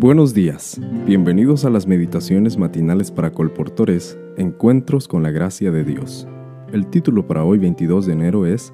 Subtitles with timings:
[0.00, 6.26] Buenos días, bienvenidos a las meditaciones matinales para colportores, Encuentros con la Gracia de Dios.
[6.72, 8.72] El título para hoy 22 de enero es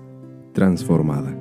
[0.52, 1.36] Transformada.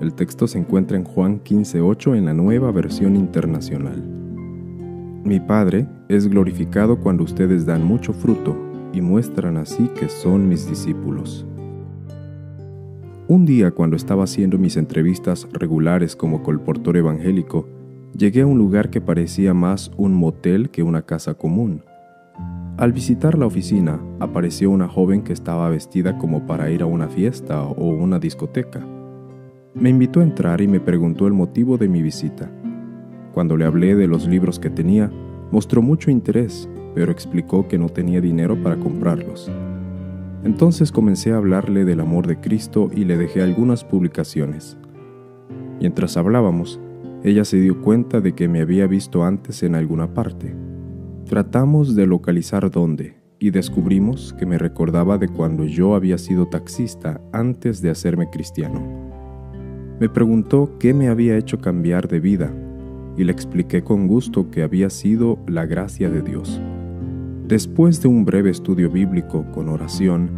[0.00, 4.00] El texto se encuentra en Juan 15.8 en la nueva versión internacional.
[5.24, 8.56] Mi Padre es glorificado cuando ustedes dan mucho fruto
[8.92, 11.44] y muestran así que son mis discípulos.
[13.28, 17.66] Un día cuando estaba haciendo mis entrevistas regulares como colportor evangélico,
[18.16, 21.82] llegué a un lugar que parecía más un motel que una casa común.
[22.76, 27.08] Al visitar la oficina, apareció una joven que estaba vestida como para ir a una
[27.08, 28.86] fiesta o una discoteca.
[29.74, 32.48] Me invitó a entrar y me preguntó el motivo de mi visita.
[33.34, 35.10] Cuando le hablé de los libros que tenía,
[35.50, 39.50] mostró mucho interés, pero explicó que no tenía dinero para comprarlos.
[40.46, 44.78] Entonces comencé a hablarle del amor de Cristo y le dejé algunas publicaciones.
[45.80, 46.80] Mientras hablábamos,
[47.24, 50.54] ella se dio cuenta de que me había visto antes en alguna parte.
[51.24, 57.20] Tratamos de localizar dónde y descubrimos que me recordaba de cuando yo había sido taxista
[57.32, 58.80] antes de hacerme cristiano.
[59.98, 62.54] Me preguntó qué me había hecho cambiar de vida
[63.16, 66.62] y le expliqué con gusto que había sido la gracia de Dios.
[67.48, 70.30] Después de un breve estudio bíblico con oración,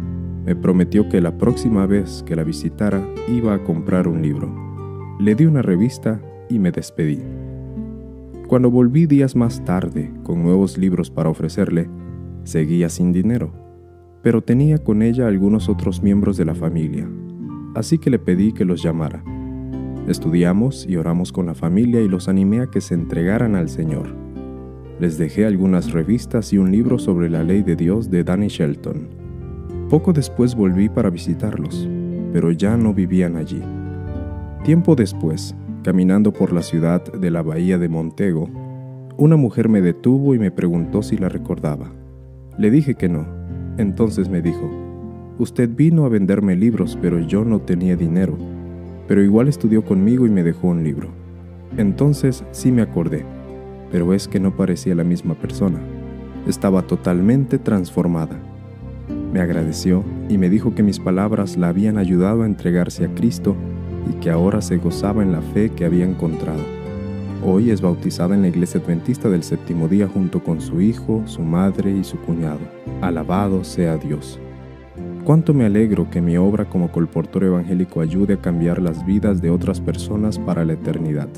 [0.45, 5.17] me prometió que la próxima vez que la visitara iba a comprar un libro.
[5.19, 6.21] Le di una revista
[6.51, 7.19] y me despedí.
[8.47, 11.89] Cuando volví días más tarde con nuevos libros para ofrecerle,
[12.43, 13.53] seguía sin dinero,
[14.21, 17.09] pero tenía con ella algunos otros miembros de la familia,
[17.73, 19.23] así que le pedí que los llamara.
[20.07, 24.28] Estudiamos y oramos con la familia y los animé a que se entregaran al Señor.
[24.99, 29.07] Les dejé algunas revistas y un libro sobre la ley de Dios de Danny Shelton.
[29.89, 31.87] Poco después volví para visitarlos,
[32.33, 33.61] pero ya no vivían allí.
[34.63, 38.49] Tiempo después, Caminando por la ciudad de la bahía de Montego,
[39.15, 41.89] una mujer me detuvo y me preguntó si la recordaba.
[42.57, 43.25] Le dije que no.
[43.77, 44.69] Entonces me dijo,
[45.37, 48.37] Usted vino a venderme libros, pero yo no tenía dinero.
[49.07, 51.07] Pero igual estudió conmigo y me dejó un libro.
[51.77, 53.23] Entonces sí me acordé,
[53.91, 55.79] pero es que no parecía la misma persona.
[56.47, 58.39] Estaba totalmente transformada.
[59.31, 63.55] Me agradeció y me dijo que mis palabras la habían ayudado a entregarse a Cristo
[64.09, 66.63] y que ahora se gozaba en la fe que había encontrado.
[67.45, 71.41] Hoy es bautizada en la iglesia adventista del séptimo día junto con su hijo, su
[71.41, 72.59] madre y su cuñado.
[73.01, 74.39] Alabado sea Dios.
[75.23, 79.51] Cuánto me alegro que mi obra como colportor evangélico ayude a cambiar las vidas de
[79.51, 81.29] otras personas para la eternidad.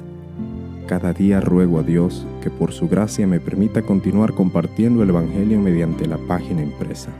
[0.91, 5.57] Cada día ruego a Dios que por su gracia me permita continuar compartiendo el Evangelio
[5.57, 7.11] mediante la página impresa.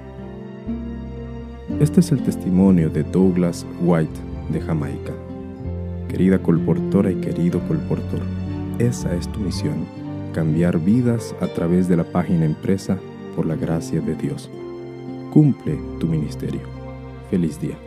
[1.80, 5.14] Este es el testimonio de Douglas White de Jamaica.
[6.10, 8.20] Querida colportora y querido colportor,
[8.78, 9.86] esa es tu misión,
[10.34, 12.98] cambiar vidas a través de la página impresa
[13.38, 14.50] por la gracia de Dios.
[15.32, 16.64] Cumple tu ministerio.
[17.30, 17.78] Feliz día.